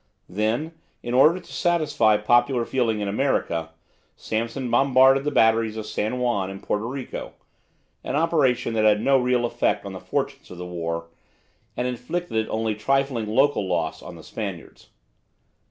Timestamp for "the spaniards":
14.15-14.87